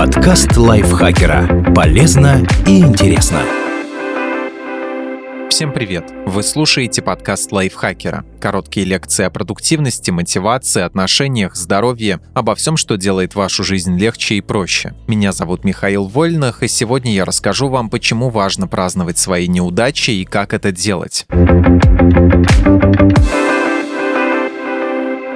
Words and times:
Подкаст 0.00 0.56
лайфхакера. 0.56 1.74
Полезно 1.74 2.42
и 2.66 2.80
интересно. 2.80 3.42
Всем 5.50 5.74
привет! 5.74 6.10
Вы 6.24 6.42
слушаете 6.42 7.02
подкаст 7.02 7.52
лайфхакера. 7.52 8.24
Короткие 8.40 8.86
лекции 8.86 9.26
о 9.26 9.30
продуктивности, 9.30 10.10
мотивации, 10.10 10.80
отношениях, 10.80 11.54
здоровье, 11.54 12.20
обо 12.32 12.54
всем, 12.54 12.78
что 12.78 12.96
делает 12.96 13.34
вашу 13.34 13.62
жизнь 13.62 13.98
легче 13.98 14.36
и 14.36 14.40
проще. 14.40 14.94
Меня 15.06 15.32
зовут 15.32 15.64
Михаил 15.64 16.06
Вольных, 16.06 16.62
и 16.62 16.68
сегодня 16.68 17.12
я 17.12 17.26
расскажу 17.26 17.68
вам, 17.68 17.90
почему 17.90 18.30
важно 18.30 18.66
праздновать 18.66 19.18
свои 19.18 19.48
неудачи 19.48 20.12
и 20.12 20.24
как 20.24 20.54
это 20.54 20.72
делать. 20.72 21.26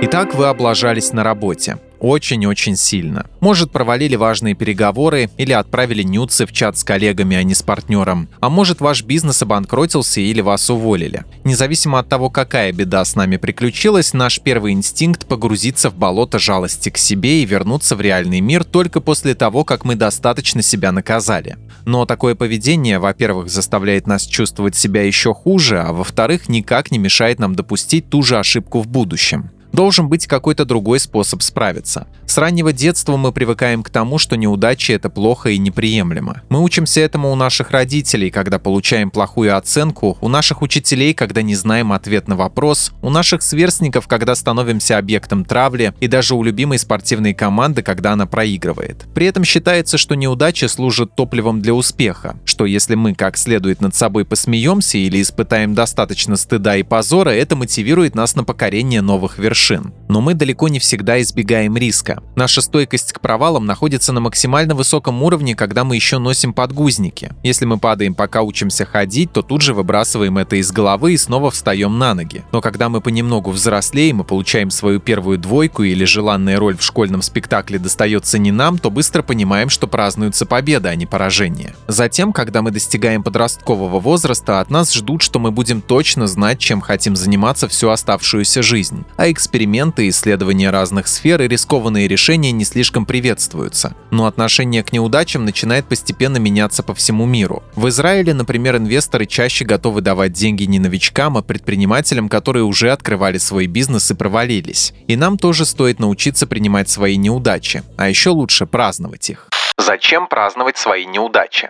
Итак, 0.00 0.34
вы 0.34 0.46
облажались 0.46 1.12
на 1.12 1.22
работе 1.22 1.76
очень-очень 2.04 2.76
сильно. 2.76 3.26
Может, 3.40 3.70
провалили 3.70 4.14
важные 4.14 4.54
переговоры 4.54 5.30
или 5.38 5.52
отправили 5.52 6.02
нюцы 6.02 6.44
в 6.44 6.52
чат 6.52 6.76
с 6.76 6.84
коллегами, 6.84 7.34
а 7.34 7.42
не 7.42 7.54
с 7.54 7.62
партнером. 7.62 8.28
А 8.40 8.50
может, 8.50 8.82
ваш 8.82 9.02
бизнес 9.02 9.40
обанкротился 9.40 10.20
или 10.20 10.42
вас 10.42 10.68
уволили. 10.68 11.24
Независимо 11.44 11.98
от 11.98 12.08
того, 12.08 12.28
какая 12.28 12.72
беда 12.72 13.04
с 13.06 13.16
нами 13.16 13.38
приключилась, 13.38 14.12
наш 14.12 14.40
первый 14.40 14.72
инстинкт 14.72 15.26
погрузиться 15.26 15.88
в 15.88 15.94
болото 15.94 16.38
жалости 16.38 16.90
к 16.90 16.98
себе 16.98 17.42
и 17.42 17.46
вернуться 17.46 17.96
в 17.96 18.02
реальный 18.02 18.40
мир 18.40 18.64
только 18.64 19.00
после 19.00 19.34
того, 19.34 19.64
как 19.64 19.86
мы 19.86 19.94
достаточно 19.94 20.60
себя 20.60 20.92
наказали. 20.92 21.56
Но 21.86 22.04
такое 22.04 22.34
поведение, 22.34 22.98
во-первых, 22.98 23.48
заставляет 23.48 24.06
нас 24.06 24.26
чувствовать 24.26 24.76
себя 24.76 25.02
еще 25.02 25.32
хуже, 25.32 25.80
а 25.80 25.92
во-вторых, 25.92 26.50
никак 26.50 26.90
не 26.90 26.98
мешает 26.98 27.38
нам 27.38 27.54
допустить 27.54 28.10
ту 28.10 28.22
же 28.22 28.38
ошибку 28.38 28.82
в 28.82 28.88
будущем. 28.88 29.50
Должен 29.74 30.08
быть 30.08 30.28
какой-то 30.28 30.64
другой 30.64 31.00
способ 31.00 31.42
справиться. 31.42 32.06
С 32.26 32.38
раннего 32.38 32.72
детства 32.72 33.16
мы 33.16 33.32
привыкаем 33.32 33.82
к 33.82 33.90
тому, 33.90 34.18
что 34.18 34.36
неудачи— 34.36 34.92
это 34.92 35.10
плохо 35.10 35.50
и 35.50 35.58
неприемлемо. 35.58 36.42
Мы 36.48 36.62
учимся 36.62 37.00
этому 37.00 37.32
у 37.32 37.34
наших 37.34 37.72
родителей, 37.72 38.30
когда 38.30 38.60
получаем 38.60 39.10
плохую 39.10 39.56
оценку, 39.56 40.16
у 40.20 40.28
наших 40.28 40.62
учителей, 40.62 41.12
когда 41.12 41.42
не 41.42 41.56
знаем 41.56 41.92
ответ 41.92 42.28
на 42.28 42.36
вопрос, 42.36 42.92
у 43.02 43.10
наших 43.10 43.42
сверстников, 43.42 44.06
когда 44.06 44.36
становимся 44.36 44.96
объектом 44.96 45.44
травли, 45.44 45.92
и 45.98 46.06
даже 46.06 46.36
у 46.36 46.44
любимой 46.44 46.78
спортивной 46.78 47.34
команды, 47.34 47.82
когда 47.82 48.12
она 48.12 48.26
проигрывает. 48.26 49.06
При 49.12 49.26
этом 49.26 49.42
считается, 49.42 49.98
что 49.98 50.14
неудачи 50.14 50.66
служат 50.66 51.16
топливом 51.16 51.60
для 51.60 51.74
успеха, 51.74 52.36
что 52.44 52.64
если 52.64 52.94
мы 52.94 53.14
как 53.14 53.36
следует 53.36 53.80
над 53.80 53.96
собой 53.96 54.24
посмеемся 54.24 54.98
или 54.98 55.20
испытаем 55.20 55.74
достаточно 55.74 56.36
стыда 56.36 56.76
и 56.76 56.84
позора, 56.84 57.30
это 57.30 57.56
мотивирует 57.56 58.14
нас 58.14 58.36
на 58.36 58.44
покорение 58.44 59.00
новых 59.00 59.38
вершин 59.38 59.63
вершин. 59.64 59.92
Но 60.08 60.20
мы 60.20 60.34
далеко 60.34 60.68
не 60.68 60.78
всегда 60.78 61.20
избегаем 61.20 61.76
риска. 61.76 62.22
Наша 62.36 62.60
стойкость 62.60 63.12
к 63.12 63.20
провалам 63.20 63.66
находится 63.66 64.12
на 64.12 64.20
максимально 64.20 64.74
высоком 64.74 65.22
уровне, 65.22 65.56
когда 65.56 65.82
мы 65.82 65.96
еще 65.96 66.18
носим 66.18 66.52
подгузники. 66.52 67.30
Если 67.42 67.64
мы 67.64 67.78
падаем, 67.78 68.14
пока 68.14 68.42
учимся 68.42 68.84
ходить, 68.84 69.32
то 69.32 69.42
тут 69.42 69.62
же 69.62 69.74
выбрасываем 69.74 70.38
это 70.38 70.56
из 70.56 70.70
головы 70.70 71.14
и 71.14 71.16
снова 71.16 71.50
встаем 71.50 71.98
на 71.98 72.14
ноги. 72.14 72.44
Но 72.52 72.60
когда 72.60 72.88
мы 72.88 73.00
понемногу 73.00 73.50
взрослеем 73.50 74.20
и 74.20 74.24
получаем 74.24 74.70
свою 74.70 75.00
первую 75.00 75.38
двойку 75.38 75.82
или 75.82 76.04
желанная 76.04 76.58
роль 76.58 76.76
в 76.76 76.82
школьном 76.82 77.22
спектакле 77.22 77.78
достается 77.78 78.38
не 78.38 78.52
нам, 78.52 78.78
то 78.78 78.90
быстро 78.90 79.22
понимаем, 79.22 79.70
что 79.70 79.86
празднуется 79.86 80.46
победа, 80.46 80.90
а 80.90 80.94
не 80.94 81.06
поражение. 81.06 81.74
Затем, 81.88 82.32
когда 82.32 82.62
мы 82.62 82.70
достигаем 82.70 83.22
подросткового 83.22 83.98
возраста, 83.98 84.60
от 84.60 84.70
нас 84.70 84.92
ждут, 84.92 85.22
что 85.22 85.38
мы 85.38 85.50
будем 85.50 85.80
точно 85.80 86.26
знать, 86.26 86.58
чем 86.58 86.80
хотим 86.80 87.16
заниматься 87.16 87.68
всю 87.68 87.88
оставшуюся 87.88 88.62
жизнь. 88.62 89.04
А 89.16 89.30
эксперименты 89.30 89.53
эксперименты, 89.54 90.08
исследования 90.08 90.70
разных 90.70 91.06
сфер 91.06 91.40
и 91.40 91.46
рискованные 91.46 92.08
решения 92.08 92.50
не 92.50 92.64
слишком 92.64 93.06
приветствуются. 93.06 93.94
Но 94.10 94.26
отношение 94.26 94.82
к 94.82 94.92
неудачам 94.92 95.44
начинает 95.44 95.86
постепенно 95.88 96.38
меняться 96.38 96.82
по 96.82 96.92
всему 96.92 97.24
миру. 97.24 97.62
В 97.76 97.88
Израиле, 97.88 98.34
например, 98.34 98.78
инвесторы 98.78 99.26
чаще 99.26 99.64
готовы 99.64 100.00
давать 100.00 100.32
деньги 100.32 100.64
не 100.64 100.80
новичкам, 100.80 101.36
а 101.36 101.42
предпринимателям, 101.42 102.28
которые 102.28 102.64
уже 102.64 102.90
открывали 102.90 103.38
свой 103.38 103.68
бизнес 103.68 104.10
и 104.10 104.14
провалились. 104.14 104.92
И 105.06 105.14
нам 105.14 105.38
тоже 105.38 105.66
стоит 105.66 106.00
научиться 106.00 106.48
принимать 106.48 106.88
свои 106.88 107.16
неудачи, 107.16 107.84
а 107.96 108.08
еще 108.08 108.30
лучше 108.30 108.66
праздновать 108.66 109.30
их. 109.30 109.48
Зачем 109.78 110.26
праздновать 110.26 110.78
свои 110.78 111.06
неудачи? 111.06 111.68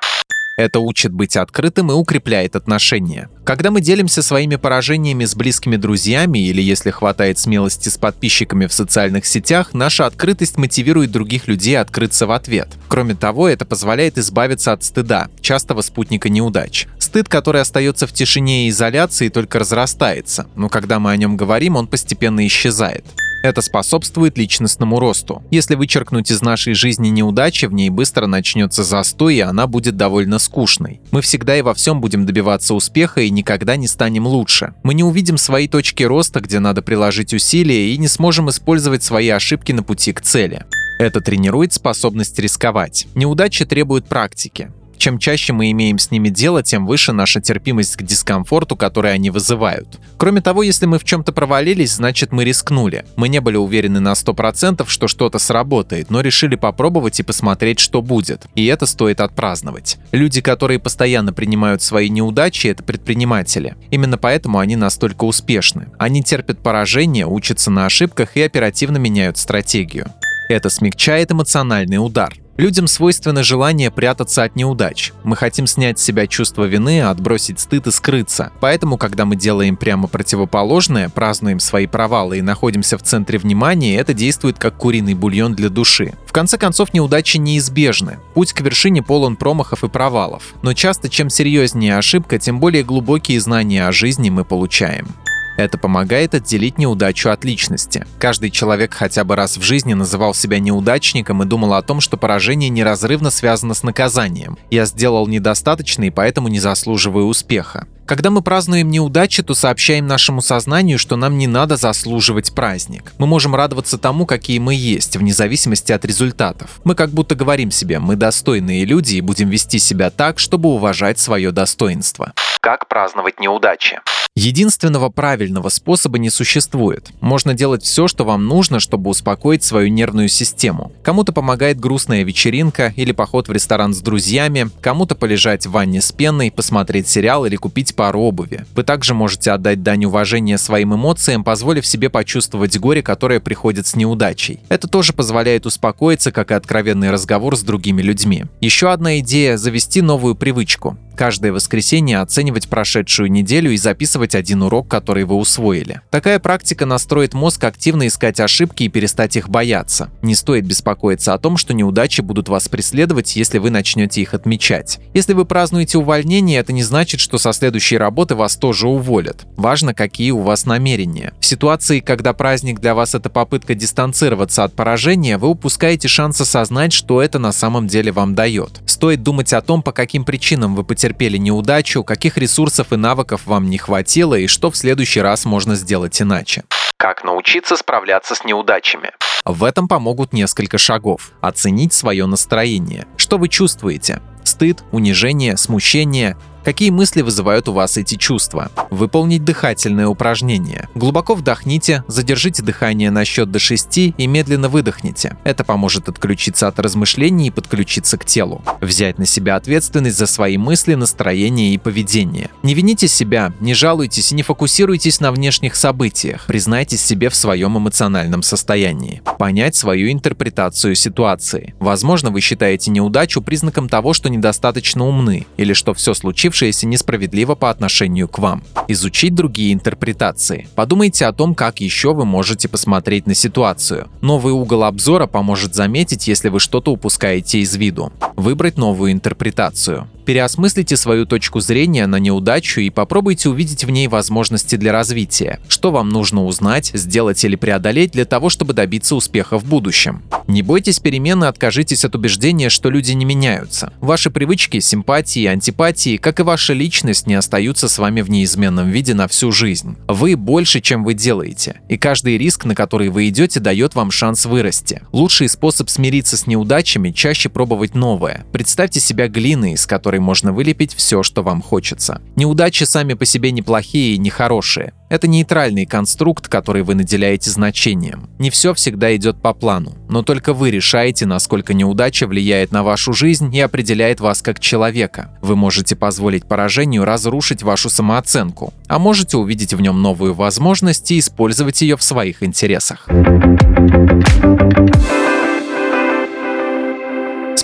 Это 0.57 0.79
учит 0.79 1.13
быть 1.13 1.37
открытым 1.37 1.91
и 1.91 1.95
укрепляет 1.95 2.55
отношения. 2.55 3.29
Когда 3.45 3.73
мы 3.73 3.81
делимся 3.81 4.23
своими 4.23 4.55
поражениями 4.55 5.25
с 5.25 5.35
близкими 5.35 5.77
друзьями 5.77 6.39
или 6.39 6.63
если 6.63 6.91
хватает 6.91 7.39
смелости 7.39 7.89
с 7.89 7.99
подписчиками 7.99 8.67
в 8.67 8.73
социальных 8.73 9.27
сетях, 9.27 9.75
наша 9.75 10.07
открытость 10.07 10.57
мотивирует 10.57 11.11
других 11.11 11.49
людей 11.49 11.77
открыться 11.77 12.27
в 12.27 12.31
ответ. 12.31 12.69
Кроме 12.87 13.17
того, 13.17 13.49
это 13.49 13.65
позволяет 13.65 14.17
избавиться 14.17 14.73
от 14.73 14.85
стыда, 14.85 15.29
частого 15.41 15.83
спутника 15.83 16.29
неудач. 16.29 16.87
Стыд, 16.99 17.29
который 17.29 17.61
остается 17.61 18.07
в 18.07 18.13
тишине 18.13 18.67
и 18.67 18.71
изоляции, 18.71 19.31
только 19.31 19.59
разрастается, 19.59 20.47
но 20.55 20.69
когда 20.69 21.01
мы 21.01 21.11
о 21.11 21.17
нем 21.17 21.37
говорим, 21.37 21.75
он 21.75 21.89
постепенно 21.89 22.47
исчезает. 22.47 23.05
Это 23.45 23.61
способствует 23.61 24.39
личностному 24.39 24.99
росту. 24.99 25.43
Если 25.51 25.75
вычеркнуть 25.75 26.31
из 26.31 26.41
нашей 26.41 26.73
жизни 26.73 27.09
неудачи, 27.09 27.67
в 27.67 27.75
ней 27.75 27.91
быстро 27.91 28.27
начнется 28.27 28.83
застой, 28.83 29.35
и 29.35 29.41
она 29.41 29.67
будет 29.67 29.99
довольно 29.99 30.39
скучной. 30.39 31.03
Мы 31.11 31.21
всегда 31.21 31.55
и 31.55 31.61
во 31.61 31.75
всем 31.75 32.01
будем 32.01 32.25
добиваться 32.25 32.73
успеха 32.73 33.21
и 33.21 33.29
никогда 33.29 33.77
не 33.77 33.87
станем 33.87 34.27
лучше. 34.27 34.73
Мы 34.83 34.95
не 34.95 35.05
увидим 35.05 35.37
свои 35.37 35.69
точки 35.69 36.05
роста, 36.05 36.41
где 36.41 36.59
надо 36.59 36.81
приложить 36.81 37.35
усилия, 37.35 37.93
и 37.93 37.99
не 37.99 38.09
сможем 38.09 38.49
использовать 38.49 39.03
свои 39.03 39.29
ошибки 39.29 39.73
на 39.73 39.83
пути 39.83 40.15
к 40.15 40.23
цели. 40.23 40.65
Это 40.99 41.21
тренирует 41.21 41.75
способность 41.75 42.39
рисковать. 42.39 43.09
Неудачи 43.15 43.67
требуют 43.67 44.07
практики. 44.07 44.71
Чем 45.05 45.19
чаще 45.19 45.53
мы 45.53 45.71
имеем 45.71 45.99
с 45.99 46.11
ними 46.11 46.31
дело, 46.31 46.63
тем 46.63 46.87
выше 46.87 47.13
наша 47.13 47.39
терпимость 47.39 47.97
к 47.97 48.03
дискомфорту, 48.03 48.75
который 48.75 49.13
они 49.13 49.29
вызывают. 49.29 50.01
Кроме 50.17 50.41
того, 50.41 50.63
если 50.63 50.87
мы 50.87 50.99
в 50.99 51.05
чем-то 51.05 51.31
провалились, 51.31 51.97
значит 51.97 52.33
мы 52.33 52.43
рискнули. 52.43 53.05
Мы 53.17 53.29
не 53.29 53.43
были 53.43 53.57
уверены 53.59 54.01
на 54.01 54.13
100%, 54.13 54.87
что 54.89 55.07
что-то 55.07 55.39
сработает, 55.39 56.09
но 56.09 56.23
решили 56.23 56.57
попробовать 56.57 57.21
и 57.21 57.23
посмотреть, 57.23 57.81
что 57.81 58.01
будет. 58.01 58.47
И 58.55 58.65
это 58.65 58.87
стоит 58.87 59.21
отпраздновать. 59.21 59.99
Люди, 60.11 60.41
которые 60.41 60.79
постоянно 60.79 61.35
принимают 61.35 61.83
свои 61.83 62.09
неудачи, 62.09 62.69
это 62.69 62.83
предприниматели. 62.83 63.77
Именно 63.91 64.17
поэтому 64.17 64.59
они 64.59 64.75
настолько 64.75 65.25
успешны. 65.25 65.89
Они 65.99 66.23
терпят 66.23 66.63
поражение, 66.63 67.27
учатся 67.27 67.71
на 67.71 67.85
ошибках 67.85 68.39
и 68.39 68.41
оперативно 68.41 68.97
меняют 68.97 69.37
стратегию. 69.37 70.07
Это 70.49 70.71
смягчает 70.71 71.31
эмоциональный 71.31 71.99
удар. 71.99 72.33
Людям 72.57 72.87
свойственно 72.87 73.43
желание 73.43 73.91
прятаться 73.91 74.45
от 74.45 74.55
неудач. 74.55 75.13
Мы 75.25 75.35
хотим 75.35 75.67
снять 75.67 75.99
с 75.99 76.03
себя 76.03 76.29
чувство 76.29 76.65
вины, 76.65 77.03
отбросить 77.03 77.59
стыд 77.59 77.89
и 77.89 77.91
скрыться. 77.91 78.53
Поэтому, 78.61 78.97
когда 78.97 79.25
мы 79.25 79.35
делаем 79.35 79.77
прямо 79.77 80.07
противоположное, 80.07 81.09
празднуем 81.09 81.59
свои 81.59 81.89
провалы 81.89 82.39
и 82.39 82.43
находимся 82.43 82.97
в 82.97 83.03
центре 83.03 83.39
внимания, 83.39 83.97
это 83.97 84.15
действует 84.15 84.59
как 84.59 84.77
куриный 84.77 85.15
бульон 85.15 85.55
для 85.55 85.69
души. 85.69 86.15
В 86.27 86.33
конце 86.33 86.57
концов, 86.57 86.95
неудачи 86.95 87.39
неизбежны. 87.39 88.19
Путь 88.35 88.53
к 88.53 88.61
вершине 88.61 89.03
полон 89.03 89.35
промахов 89.35 89.83
и 89.83 89.89
провалов. 89.89 90.55
Но 90.63 90.75
часто, 90.75 91.09
чем 91.09 91.31
серьезнее 91.31 91.99
ошибка, 91.99 92.39
тем 92.39 92.61
более 92.61 92.85
глубокие 92.85 93.41
знания 93.41 93.89
о 93.89 93.93
жизни 93.93 94.31
мы 94.31 94.45
получаем. 94.45 95.09
Это 95.57 95.79
помогает 95.79 96.35
отделить 96.35 96.79
неудачу 96.79 97.31
от 97.31 97.45
личности. 97.45 98.07
Каждый 98.19 98.51
человек 98.51 98.95
хотя 98.95 99.25
бы 99.25 99.37
раз 99.37 99.57
в 99.57 99.63
жизни 99.63 99.95
называл 99.95 100.35
себя 100.35 100.59
неудачником 100.59 101.43
и 101.43 101.47
думал 101.47 101.75
о 101.75 101.83
том, 101.83 102.01
что 102.01 102.17
поражение 102.17 102.71
неразрывно 102.71 103.31
связано 103.31 103.75
с 103.75 103.83
наказанием. 103.83 104.59
Я 104.71 104.87
сделал 104.87 105.27
недостаточно 105.27 106.05
и 106.05 106.11
поэтому 106.11 106.49
не 106.49 106.59
заслуживаю 106.59 107.27
успеха. 107.27 107.87
Когда 108.07 108.29
мы 108.29 108.43
празднуем 108.43 108.91
неудачи, 108.91 109.43
то 109.43 109.55
сообщаем 109.55 110.07
нашему 110.07 110.43
сознанию, 110.43 110.99
что 110.99 111.17
нам 111.17 111.39
не 111.39 111.47
надо 111.47 111.77
заслуживать 111.77 112.55
праздник. 112.55 113.15
Мы 113.19 113.27
можем 113.27 113.55
радоваться 113.55 113.97
тому, 113.97 114.27
какие 114.27 114.59
мы 114.59 114.75
есть, 114.75 115.17
вне 115.17 115.33
зависимости 115.33 115.91
от 115.91 116.05
результатов. 116.05 116.81
Мы 116.85 116.95
как 116.95 117.11
будто 117.11 117.35
говорим 117.35 117.71
себе, 117.71 118.01
мы 118.01 118.17
достойные 118.17 118.85
люди 118.85 119.17
и 119.17 119.23
будем 119.23 119.49
вести 119.49 119.79
себя 119.79 120.11
так, 120.11 120.39
чтобы 120.39 120.69
уважать 120.69 121.19
свое 121.19 121.51
достоинство. 121.51 122.35
Как 122.61 122.89
праздновать 122.89 123.41
неудачи? 123.41 124.01
Единственного 124.37 125.11
правильного 125.11 125.69
способа 125.69 126.19
не 126.19 126.29
существует. 126.29 127.13
Можно 127.21 127.55
делать 127.55 127.85
все, 127.85 128.09
что 128.09 128.25
вам 128.25 128.47
нужно, 128.47 128.81
чтобы 128.81 129.11
успокоить 129.11 129.63
свою 129.63 129.87
нервную 129.87 130.29
систему. 130.29 130.91
Кому-то 131.05 131.33
помогает 131.33 131.79
грустная 131.79 132.25
вечеринка 132.25 132.93
или 132.97 133.13
поход 133.13 133.47
в 133.47 133.53
ресторан 133.53 133.95
с 133.95 134.01
друзьями, 134.01 134.71
кому-то 134.81 135.15
полежать 135.15 135.67
в 135.67 135.71
ванне 135.71 136.03
с 136.03 136.11
пеной, 136.11 136.51
посмотреть 136.51 137.07
сериал 137.07 137.47
или 137.47 137.55
купить 137.55 137.95
пару 137.95 138.23
обуви. 138.23 138.67
Вы 138.75 138.83
также 138.83 139.15
можете 139.15 139.53
отдать 139.53 139.85
дань 139.85 140.07
уважения 140.07 140.59
своим 140.59 140.97
эмоциям, 140.97 141.45
позволив 141.45 141.87
себе 141.87 142.11
почувствовать 142.11 142.77
горе, 142.77 143.03
которое 143.03 143.39
приходит 143.39 143.87
с 143.87 143.95
неудачей. 143.95 144.59
Это 144.69 144.89
тоже 144.89 145.13
позволяет 145.13 145.65
успокоиться, 145.65 146.33
как 146.33 146.51
и 146.51 146.55
откровенный 146.55 147.13
разговор 147.13 147.57
с 147.57 147.63
другими 147.63 148.03
людьми. 148.03 148.47
Еще 148.61 148.91
одна 148.91 149.21
идея– 149.21 149.57
завести 149.59 150.03
новую 150.03 150.35
привычку. 150.35 150.99
Каждое 151.17 151.53
воскресенье 151.53 152.19
оценивать 152.19 152.69
прошедшую 152.69 153.31
неделю 153.31 153.71
и 153.71 153.77
записывать 153.77 154.24
один 154.33 154.63
урок, 154.63 154.87
который 154.87 155.25
вы 155.25 155.35
усвоили. 155.35 156.03
Такая 156.11 156.39
практика 156.39 156.87
настроит 156.87 157.35
мозг 157.35 157.65
активно 157.65 158.07
искать 158.07 158.39
ошибки 158.39 158.85
и 158.85 158.89
перестать 158.89 159.35
их 159.35 159.49
бояться. 159.49 160.11
Не 160.23 160.37
стоит 160.37 160.65
беспокоиться 160.65 161.35
о 161.35 161.39
том, 161.39 161.57
что 161.57 161.75
неудачи 161.75 162.21
будут 162.21 162.49
вас 162.49 162.69
преследовать, 162.69 163.35
если 163.35 163.59
вы 163.59 163.71
начнете 163.71 164.23
их 164.23 164.35
отмечать. 164.35 165.01
Если 165.15 165.33
вы 165.33 165.45
празднуете 165.45 165.99
увольнение, 165.99 166.61
это 166.61 166.73
не 166.73 166.85
значит, 166.85 167.19
что 167.19 167.39
со 167.39 167.53
следующей 167.53 167.99
работы 167.99 168.37
вас 168.37 168.55
тоже 168.55 168.87
уволят. 168.87 169.45
Важно, 169.57 169.95
какие 169.95 170.31
у 170.31 170.41
вас 170.41 170.65
намерения. 170.65 171.35
В 171.41 171.47
ситуации, 171.47 172.01
когда 172.01 172.33
праздник 172.33 172.81
для 172.81 172.95
вас 172.95 173.15
это 173.15 173.31
попытка 173.31 173.75
дистанцироваться 173.75 174.65
от 174.65 174.75
поражения, 174.75 175.39
вы 175.39 175.49
упускаете 175.49 176.07
шанс 176.07 176.41
осознать, 176.41 176.93
что 176.93 177.21
это 177.21 177.39
на 177.39 177.51
самом 177.51 177.89
деле 177.89 178.13
вам 178.13 178.35
дает. 178.35 178.81
Стоит 178.87 179.23
думать 179.23 179.53
о 179.53 179.61
том, 179.61 179.83
по 179.83 179.93
каким 179.93 180.25
причинам 180.25 180.77
вы 180.77 180.85
потерпели 180.85 181.37
неудачу, 181.37 182.05
каких 182.05 182.39
ресурсов 182.39 182.93
и 182.93 182.97
навыков 182.97 183.43
вам 183.47 183.69
не 183.69 183.79
хватило 183.79 184.14
и 184.17 184.47
что 184.47 184.71
в 184.71 184.77
следующий 184.77 185.21
раз 185.21 185.45
можно 185.45 185.75
сделать 185.75 186.21
иначе. 186.23 186.65
Как 186.97 187.25
научиться 187.25 187.77
справляться 187.77 188.35
с 188.35 188.45
неудачами? 188.45 189.11
В 189.45 189.65
этом 189.65 189.89
помогут 189.89 190.33
несколько 190.33 190.79
шагов. 190.79 191.33
Оценить 191.41 191.93
свое 191.93 192.25
настроение. 192.27 193.07
Что 193.17 193.37
вы 193.37 193.49
чувствуете? 193.49 194.23
Стыд, 194.45 194.83
унижение, 194.93 195.57
смущение, 195.57 196.37
Какие 196.65 196.89
мысли 196.89 197.21
вызывают 197.21 197.69
у 197.69 197.75
вас 197.75 197.99
эти 197.99 198.15
чувства? 198.15 198.71
Выполнить 198.89 199.45
дыхательное 199.45 200.09
упражнение. 200.09 200.89
Глубоко 200.95 201.35
вдохните, 201.35 202.05
задержите 202.09 202.63
дыхание 202.63 203.11
на 203.11 203.27
счет 203.27 203.51
до 203.51 203.59
6 203.59 203.99
и 204.17 204.27
медленно 204.27 204.71
выдохните. 204.71 205.37
Это 205.45 205.63
поможет 205.63 206.09
отключиться 206.09 206.67
от 206.67 206.79
размышлений 206.79 207.49
и 207.49 207.51
подключиться 207.51 208.17
к 208.17 208.25
телу. 208.25 208.63
Взять 208.81 209.19
на 209.19 209.27
себя 209.27 209.57
ответственность 209.57 210.17
за 210.17 210.27
свои 210.27 210.57
мысли, 210.57 210.95
настроение 210.95 211.75
и 211.75 211.79
поведение. 211.79 212.49
Не 212.63 212.73
вините 212.73 213.09
себя, 213.09 213.53
не 213.61 213.75
жалуйтесь 213.75 214.33
и 214.33 214.35
не 214.35 214.43
фокусируйтесь 214.43 215.21
на 215.21 215.33
внешних 215.33 215.77
событиях. 215.77 216.47
Признайтесь 216.47 217.05
себе 217.05 217.29
в 217.29 217.35
своем 217.35 217.77
эмоциональном 217.77 218.43
состоянии. 218.43 219.21
Понять 219.39 219.77
свою 219.77 220.11
интерпретацию 220.11 220.95
ситуации. 220.95 221.75
Возможно, 221.79 222.31
вы 222.31 222.41
считаете 222.41 222.91
неудачу 222.91 223.43
признаком 223.43 223.91
того, 223.91 224.15
что 224.15 224.31
недостаточно 224.31 225.07
умны 225.07 225.47
или 225.59 225.75
что 225.75 225.93
все 225.93 226.15
случившееся 226.15 226.54
случившееся 226.55 226.87
несправедливо 226.87 227.55
по 227.57 227.71
отношению 227.71 228.29
к 228.29 228.39
вам. 228.39 228.63
Изучить 228.89 229.35
другие 229.35 229.73
интерпретации. 229.73 230.69
Подумайте 230.77 231.27
о 231.27 231.33
том, 231.33 231.55
как 231.55 231.81
еще 231.81 232.15
вы 232.15 232.25
можете 232.25 232.69
посмотреть 232.69 233.27
на 233.27 233.35
ситуацию. 233.35 234.09
Новый 234.21 234.53
угол 234.53 234.85
обзора 234.85 235.27
поможет 235.27 235.75
заметить, 235.75 236.29
если 236.29 236.51
вы 236.51 236.61
что-то 236.61 236.93
упускаете 236.93 237.59
из 237.59 237.75
виду. 237.75 238.13
Выбрать 238.37 238.79
новую 238.79 239.11
интерпретацию. 239.13 240.09
Переосмыслите 240.25 240.97
свою 240.97 241.27
точку 241.27 241.61
зрения 241.61 242.07
на 242.07 242.17
неудачу 242.17 242.81
и 242.81 242.91
попробуйте 242.91 243.51
увидеть 243.51 243.85
в 243.85 243.91
ней 243.91 244.09
возможности 244.09 244.77
для 244.77 244.93
развития. 244.93 245.61
Что 245.69 245.91
вам 245.91 246.09
нужно 246.09 246.45
узнать, 246.45 246.91
сделать 246.95 247.45
или 247.45 247.57
преодолеть 247.57 248.13
для 248.13 248.25
того, 248.25 248.49
чтобы 248.49 248.73
добиться 248.73 249.15
успеха 249.15 249.59
в 249.59 249.65
будущем. 249.65 250.23
Не 250.47 250.63
бойтесь 250.63 250.99
перемен 250.99 251.45
и 251.45 251.47
откажитесь 251.47 252.05
от 252.05 252.15
убеждения, 252.15 252.71
что 252.71 252.91
люди 252.91 253.13
не 253.13 253.25
меняются. 253.25 253.93
Ваши 254.01 254.31
привычки, 254.31 254.81
симпатии 254.81 255.43
и 255.43 255.47
антипатии, 255.47 256.17
как 256.17 256.41
и 256.41 256.43
ваша 256.43 256.73
личность, 256.73 257.27
не 257.27 257.35
остаются 257.35 257.89
с 257.89 257.99
вами 257.99 258.23
в 258.23 258.31
неизменном 258.31 258.91
виде 258.91 259.15
на 259.15 259.29
всю 259.29 259.53
жизнь. 259.53 259.97
Вы 260.09 260.37
больше, 260.37 260.81
чем 260.81 261.05
вы 261.05 261.15
делаете. 261.15 261.81
И 261.89 261.99
каждый 261.99 262.39
риск, 262.39 262.65
на 262.65 262.75
который 262.75 263.11
вы 263.11 263.29
идете, 263.29 263.61
дает 263.61 263.95
вам 263.95 264.11
шанс 264.11 264.47
вырасти. 264.47 265.03
Лучший 265.13 265.49
способ 265.49 265.91
смириться 265.91 266.37
с 266.37 266.47
неудачами– 266.47 267.11
чаще 267.13 267.49
пробовать 267.49 267.95
новое. 267.95 268.45
Представьте 268.53 269.01
себя 269.01 269.29
глиной, 269.29 269.73
из 269.73 269.87
которой 269.87 270.14
которой 270.15 270.21
можно 270.21 270.53
вылепить 270.53 270.95
все, 270.95 271.23
что 271.23 271.43
вам 271.43 271.61
хочется. 271.61 272.21
Неудачи 272.37 272.85
сами 272.85 273.15
по 273.15 273.25
себе 273.25 273.51
неплохие 273.51 274.15
и 274.15 274.19
нехорошие. 274.19 274.93
Это 275.11 275.27
нейтральный 275.27 275.87
конструкт, 275.87 276.49
который 276.49 276.83
вы 276.83 276.95
наделяете 276.95 277.51
значением. 277.51 278.29
Не 278.39 278.51
все 278.51 278.75
всегда 278.75 279.15
идет 279.17 279.43
по 279.43 279.53
плану, 279.55 279.97
но 280.09 280.23
только 280.23 280.55
вы 280.55 280.71
решаете, 280.71 281.27
насколько 281.27 281.75
неудача 281.75 282.27
влияет 282.27 282.73
на 282.73 282.83
вашу 282.83 283.13
жизнь 283.13 283.55
и 283.55 283.61
определяет 283.61 284.21
вас 284.21 284.43
как 284.43 284.61
человека. 284.61 285.37
Вы 285.43 285.57
можете 285.57 285.97
позволить 285.97 286.47
поражению 286.47 287.05
разрушить 287.05 287.63
вашу 287.63 287.91
самооценку, 287.91 288.73
а 288.89 288.99
можете 288.99 289.37
увидеть 289.37 289.75
в 289.75 289.81
нем 289.81 290.01
новую 290.01 290.35
возможность 290.35 291.11
и 291.11 291.19
использовать 291.19 291.83
ее 291.83 291.97
в 291.97 292.03
своих 292.03 292.43
интересах. 292.43 293.09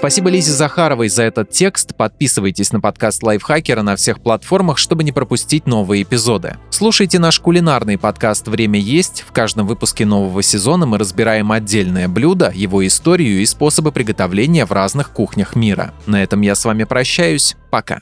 Спасибо 0.01 0.31
Лизе 0.31 0.53
Захаровой 0.53 1.11
за 1.11 1.25
этот 1.25 1.51
текст. 1.51 1.95
Подписывайтесь 1.95 2.73
на 2.73 2.81
подкаст 2.81 3.23
Лайфхакера 3.23 3.83
на 3.83 3.97
всех 3.97 4.23
платформах, 4.23 4.79
чтобы 4.79 5.05
не 5.05 5.13
пропустить 5.13 5.67
новые 5.67 6.05
эпизоды. 6.05 6.57
Слушайте 6.71 7.19
наш 7.19 7.39
кулинарный 7.39 7.99
подкаст 7.99 8.49
«Время 8.49 8.81
есть». 8.81 9.27
В 9.29 9.33
каждом 9.33 9.67
выпуске 9.67 10.07
нового 10.07 10.43
сезона 10.43 10.87
мы 10.87 10.97
разбираем 10.97 11.53
отдельное 11.53 12.09
блюдо, 12.09 12.51
его 12.55 12.87
историю 12.87 13.43
и 13.43 13.45
способы 13.45 13.93
приготовления 13.93 14.65
в 14.65 14.73
разных 14.73 15.11
кухнях 15.11 15.55
мира. 15.55 15.93
На 16.07 16.23
этом 16.23 16.41
я 16.41 16.55
с 16.55 16.65
вами 16.65 16.85
прощаюсь. 16.85 17.55
Пока. 17.71 18.01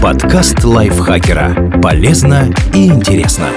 Подкаст 0.00 0.62
Лайфхакера. 0.62 1.80
Полезно 1.82 2.54
и 2.72 2.86
интересно. 2.86 3.48